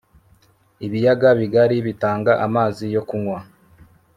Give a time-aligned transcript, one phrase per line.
[0.85, 3.39] Ibiyaga Bigari bitanga amazi yo kunywa